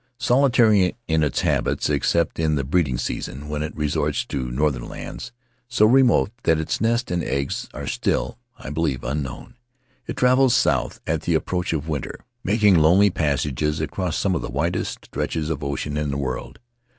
Solitary 0.17 0.97
in 1.07 1.21
its 1.21 1.41
habits, 1.41 1.87
except 1.87 2.39
in 2.39 2.55
the 2.55 2.63
breeding 2.63 2.97
season, 2.97 3.47
when 3.49 3.61
it 3.61 3.77
resorts 3.77 4.25
to 4.25 4.49
northern 4.49 4.87
lands 4.89 5.31
so 5.69 5.85
remote 5.85 6.31
that 6.41 6.57
its 6.57 6.81
nest 6.81 7.11
and 7.11 7.23
eggs 7.23 7.69
are 7.71 7.85
still 7.85 8.39
(I 8.57 8.71
believe) 8.71 9.03
unknown, 9.03 9.57
it 10.07 10.17
travels 10.17 10.55
south 10.55 10.99
at 11.05 11.21
the 11.21 11.35
approach 11.35 11.71
of 11.71 11.87
winter, 11.87 12.25
making 12.43 12.77
lonely 12.79 13.11
passages 13.11 13.79
across 13.79 14.17
some 14.17 14.33
of 14.33 14.41
the 14.41 14.49
widest 14.49 15.05
stretches 15.05 15.51
of 15.51 15.63
ocean 15.63 15.95
in 15.97 16.09
the 16.09 16.17
world 16.17 16.57